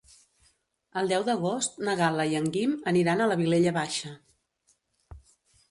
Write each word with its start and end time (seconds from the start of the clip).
El 1.01 1.11
deu 1.11 1.25
d'agost 1.27 1.77
na 1.89 1.95
Gal·la 2.01 2.25
i 2.33 2.33
en 2.41 2.49
Guim 2.57 2.75
aniran 2.93 3.21
a 3.21 3.29
la 3.33 3.39
Vilella 3.45 3.77
Baixa. 3.79 4.17